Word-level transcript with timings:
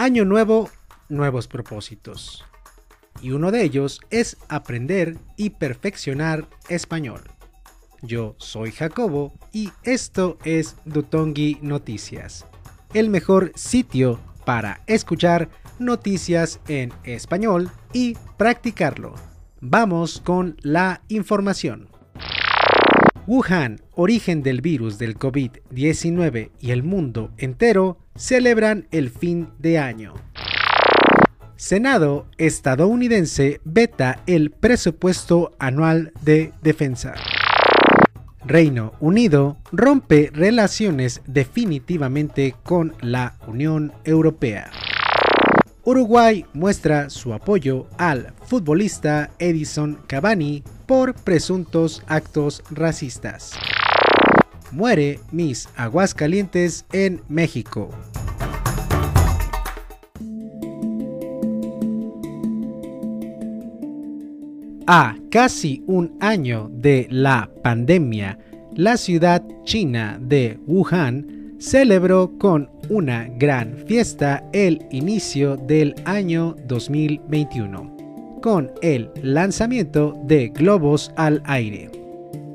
Año 0.00 0.24
nuevo, 0.24 0.70
nuevos 1.08 1.48
propósitos. 1.48 2.44
Y 3.20 3.32
uno 3.32 3.50
de 3.50 3.64
ellos 3.64 4.00
es 4.10 4.36
aprender 4.48 5.16
y 5.36 5.50
perfeccionar 5.50 6.48
español. 6.68 7.22
Yo 8.00 8.36
soy 8.38 8.70
Jacobo 8.70 9.32
y 9.52 9.72
esto 9.82 10.38
es 10.44 10.76
Dutongi 10.84 11.58
Noticias, 11.62 12.46
el 12.94 13.10
mejor 13.10 13.50
sitio 13.56 14.20
para 14.44 14.82
escuchar 14.86 15.48
noticias 15.80 16.60
en 16.68 16.92
español 17.02 17.68
y 17.92 18.16
practicarlo. 18.36 19.16
Vamos 19.60 20.22
con 20.24 20.56
la 20.62 21.02
información. 21.08 21.88
Wuhan, 23.28 23.82
origen 23.94 24.42
del 24.42 24.62
virus 24.62 24.96
del 24.96 25.18
COVID-19 25.18 26.50
y 26.62 26.70
el 26.70 26.82
mundo 26.82 27.30
entero 27.36 27.98
celebran 28.16 28.88
el 28.90 29.10
fin 29.10 29.50
de 29.58 29.78
año. 29.78 30.14
Senado 31.54 32.26
estadounidense 32.38 33.60
veta 33.64 34.22
el 34.26 34.50
presupuesto 34.50 35.52
anual 35.58 36.14
de 36.22 36.54
defensa. 36.62 37.16
Reino 38.46 38.94
Unido 38.98 39.58
rompe 39.72 40.30
relaciones 40.32 41.20
definitivamente 41.26 42.54
con 42.62 42.94
la 43.02 43.36
Unión 43.46 43.92
Europea. 44.04 44.70
Uruguay 45.88 46.44
muestra 46.52 47.08
su 47.08 47.32
apoyo 47.32 47.86
al 47.96 48.34
futbolista 48.42 49.30
Edison 49.38 49.98
Cavani 50.06 50.62
por 50.84 51.14
presuntos 51.14 52.02
actos 52.06 52.62
racistas. 52.70 53.52
Muere 54.70 55.18
Miss 55.32 55.66
Aguascalientes 55.76 56.84
en 56.92 57.22
México. 57.30 57.88
A 64.86 65.16
casi 65.30 65.82
un 65.86 66.18
año 66.20 66.68
de 66.70 67.06
la 67.10 67.48
pandemia, 67.62 68.38
la 68.76 68.98
ciudad 68.98 69.42
china 69.64 70.18
de 70.20 70.60
Wuhan 70.66 71.56
celebró 71.58 72.36
con 72.36 72.68
una 72.90 73.28
gran 73.36 73.76
fiesta 73.86 74.44
el 74.52 74.86
inicio 74.90 75.56
del 75.56 75.94
año 76.04 76.56
2021, 76.66 78.40
con 78.42 78.70
el 78.82 79.10
lanzamiento 79.22 80.14
de 80.24 80.48
globos 80.48 81.12
al 81.16 81.42
aire. 81.44 81.90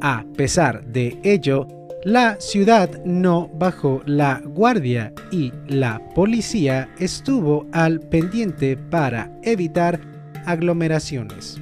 A 0.00 0.24
pesar 0.36 0.84
de 0.86 1.18
ello, 1.22 1.66
la 2.04 2.40
ciudad 2.40 3.04
no 3.04 3.50
bajó 3.58 4.02
la 4.06 4.40
guardia 4.44 5.12
y 5.32 5.52
la 5.66 6.00
policía 6.14 6.88
estuvo 6.98 7.66
al 7.72 8.00
pendiente 8.00 8.76
para 8.76 9.30
evitar 9.42 10.00
aglomeraciones. 10.46 11.60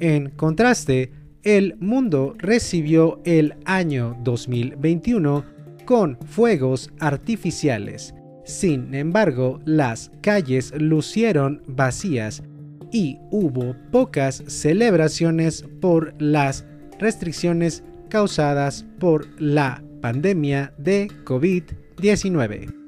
En 0.00 0.30
contraste, 0.30 1.12
el 1.44 1.76
mundo 1.78 2.34
recibió 2.38 3.20
el 3.24 3.54
año 3.64 4.16
2021 4.22 5.44
con 5.84 6.18
fuegos 6.26 6.90
artificiales. 7.00 8.14
Sin 8.44 8.94
embargo, 8.94 9.60
las 9.64 10.10
calles 10.20 10.72
lucieron 10.76 11.62
vacías 11.66 12.42
y 12.90 13.18
hubo 13.30 13.74
pocas 13.90 14.42
celebraciones 14.46 15.64
por 15.80 16.14
las 16.20 16.64
restricciones 16.98 17.82
causadas 18.08 18.84
por 18.98 19.26
la 19.40 19.82
pandemia 20.00 20.74
de 20.78 21.08
COVID-19 21.24 22.82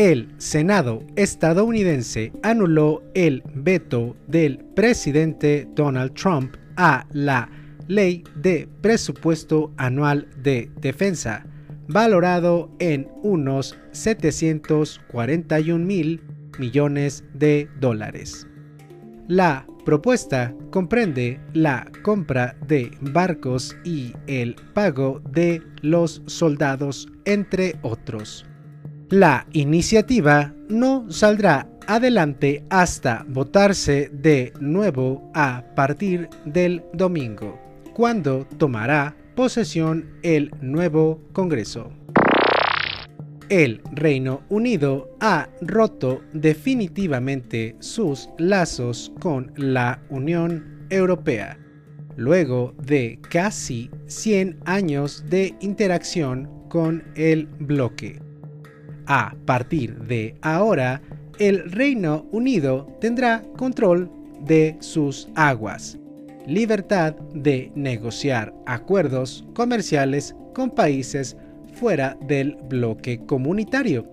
el 0.00 0.32
Senado 0.38 1.02
estadounidense 1.14 2.32
anuló 2.42 3.02
el 3.12 3.42
veto 3.54 4.16
del 4.28 4.56
presidente 4.74 5.68
Donald 5.74 6.14
Trump 6.14 6.56
a 6.76 7.06
la 7.12 7.50
Ley 7.90 8.22
de 8.36 8.68
Presupuesto 8.82 9.72
Anual 9.76 10.28
de 10.40 10.70
Defensa, 10.80 11.44
valorado 11.88 12.70
en 12.78 13.08
unos 13.24 13.76
741 13.90 15.84
mil 15.84 16.22
millones 16.60 17.24
de 17.34 17.68
dólares. 17.80 18.46
La 19.26 19.66
propuesta 19.84 20.54
comprende 20.70 21.40
la 21.52 21.90
compra 22.04 22.56
de 22.68 22.92
barcos 23.00 23.76
y 23.82 24.12
el 24.28 24.54
pago 24.72 25.20
de 25.32 25.60
los 25.82 26.22
soldados, 26.26 27.08
entre 27.24 27.74
otros. 27.82 28.46
La 29.08 29.48
iniciativa 29.52 30.54
no 30.68 31.10
saldrá 31.10 31.68
adelante 31.88 32.64
hasta 32.70 33.24
votarse 33.28 34.10
de 34.12 34.52
nuevo 34.60 35.28
a 35.34 35.64
partir 35.74 36.28
del 36.44 36.84
domingo, 36.92 37.69
cuando 37.94 38.46
tomará 38.58 39.16
posesión 39.34 40.18
el 40.22 40.50
nuevo 40.60 41.20
Congreso. 41.32 41.90
El 43.48 43.82
Reino 43.92 44.42
Unido 44.48 45.16
ha 45.20 45.48
roto 45.60 46.22
definitivamente 46.32 47.74
sus 47.80 48.28
lazos 48.38 49.12
con 49.20 49.52
la 49.56 50.00
Unión 50.08 50.86
Europea, 50.88 51.58
luego 52.16 52.74
de 52.80 53.18
casi 53.28 53.90
100 54.06 54.60
años 54.66 55.24
de 55.28 55.54
interacción 55.60 56.48
con 56.68 57.02
el 57.16 57.46
bloque. 57.58 58.20
A 59.06 59.34
partir 59.46 59.98
de 60.02 60.36
ahora, 60.42 61.02
el 61.40 61.70
Reino 61.72 62.26
Unido 62.30 62.86
tendrá 63.00 63.42
control 63.56 64.08
de 64.42 64.76
sus 64.78 65.28
aguas, 65.34 65.98
libertad 66.50 67.14
de 67.32 67.70
negociar 67.76 68.52
acuerdos 68.66 69.44
comerciales 69.54 70.34
con 70.52 70.70
países 70.70 71.36
fuera 71.74 72.18
del 72.22 72.56
bloque 72.68 73.24
comunitario, 73.24 74.04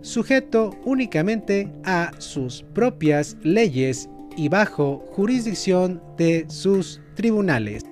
sujeto 0.00 0.70
únicamente 0.86 1.70
a 1.84 2.10
sus 2.16 2.62
propias 2.72 3.36
leyes 3.42 4.08
y 4.34 4.48
bajo 4.48 5.04
jurisdicción 5.12 6.02
de 6.16 6.46
sus 6.48 7.02
tribunales. 7.14 7.84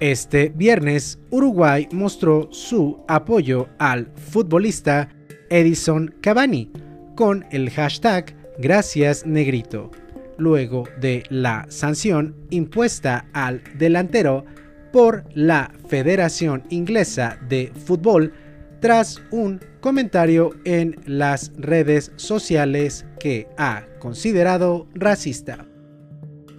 Este 0.00 0.48
viernes, 0.48 1.20
Uruguay 1.30 1.88
mostró 1.92 2.48
su 2.50 2.98
apoyo 3.06 3.68
al 3.78 4.10
futbolista 4.16 5.08
Edison 5.48 6.12
Cavani 6.20 6.72
con 7.14 7.46
el 7.52 7.70
hashtag 7.70 8.34
Gracias 8.58 9.24
Negrito, 9.24 9.92
luego 10.38 10.84
de 11.00 11.24
la 11.30 11.66
sanción 11.68 12.34
impuesta 12.50 13.26
al 13.32 13.62
delantero 13.76 14.44
por 14.92 15.24
la 15.34 15.72
Federación 15.88 16.62
Inglesa 16.70 17.38
de 17.48 17.72
Fútbol 17.84 18.32
tras 18.80 19.22
un 19.30 19.60
comentario 19.80 20.50
en 20.64 20.96
las 21.06 21.52
redes 21.56 22.12
sociales 22.16 23.04
que 23.18 23.48
ha 23.56 23.84
considerado 23.98 24.86
racista. 24.94 25.66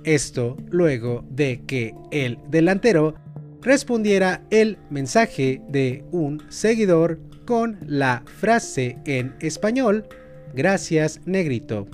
Esto 0.04 0.58
luego 0.70 1.26
de 1.30 1.64
que 1.68 1.94
el 2.12 2.40
delantero 2.50 3.16
respondiera 3.62 4.42
el 4.50 4.78
mensaje 4.90 5.62
de 5.68 6.06
un 6.12 6.42
seguidor 6.50 7.20
con 7.46 7.78
la 7.86 8.24
frase 8.40 8.98
en 9.06 9.36
español, 9.40 10.06
gracias 10.54 11.22
negrito. 11.26 11.88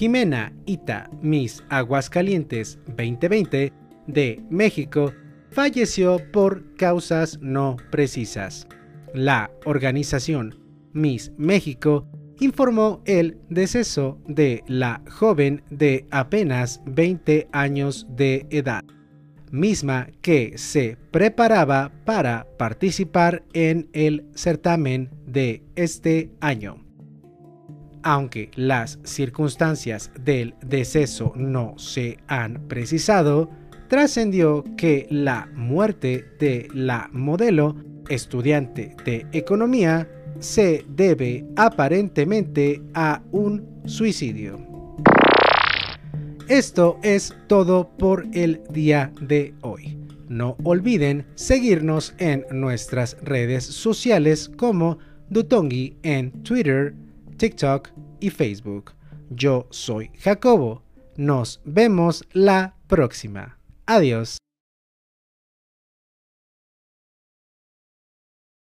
Jimena 0.00 0.50
Ita 0.64 1.10
Miss 1.20 1.62
Aguascalientes 1.68 2.78
2020 2.86 3.70
de 4.06 4.42
México 4.48 5.12
falleció 5.50 6.18
por 6.32 6.74
causas 6.76 7.38
no 7.42 7.76
precisas. 7.90 8.66
La 9.12 9.50
organización 9.66 10.58
Miss 10.94 11.32
México 11.36 12.06
informó 12.38 13.02
el 13.04 13.36
deceso 13.50 14.18
de 14.26 14.64
la 14.66 15.02
joven 15.06 15.62
de 15.68 16.06
apenas 16.10 16.80
20 16.86 17.48
años 17.52 18.06
de 18.08 18.46
edad 18.48 18.82
misma 19.50 20.08
que 20.22 20.56
se 20.56 20.96
preparaba 21.10 21.92
para 22.06 22.46
participar 22.56 23.44
en 23.52 23.90
el 23.92 24.24
certamen 24.34 25.10
de 25.26 25.62
este 25.74 26.30
año. 26.40 26.89
Aunque 28.02 28.50
las 28.54 28.98
circunstancias 29.04 30.10
del 30.24 30.54
deceso 30.64 31.32
no 31.36 31.74
se 31.78 32.18
han 32.28 32.66
precisado, 32.66 33.50
trascendió 33.88 34.64
que 34.76 35.06
la 35.10 35.48
muerte 35.54 36.24
de 36.38 36.68
la 36.72 37.10
modelo 37.12 37.76
estudiante 38.08 38.96
de 39.04 39.26
economía 39.32 40.08
se 40.38 40.84
debe 40.88 41.44
aparentemente 41.56 42.82
a 42.94 43.22
un 43.32 43.82
suicidio. 43.84 44.66
Esto 46.48 46.98
es 47.02 47.34
todo 47.46 47.88
por 47.96 48.26
el 48.32 48.62
día 48.70 49.12
de 49.20 49.54
hoy. 49.60 49.96
No 50.28 50.56
olviden 50.64 51.26
seguirnos 51.34 52.14
en 52.18 52.44
nuestras 52.50 53.16
redes 53.22 53.64
sociales 53.64 54.48
como 54.56 54.98
Dutongi 55.28 55.96
en 56.02 56.30
Twitter, 56.42 56.94
TikTok 57.40 57.88
y 58.20 58.28
Facebook. 58.28 58.92
Yo 59.30 59.66
soy 59.70 60.10
Jacobo. 60.18 60.82
Nos 61.16 61.62
vemos 61.64 62.22
la 62.34 62.76
próxima. 62.86 63.58
Adiós. 63.86 64.36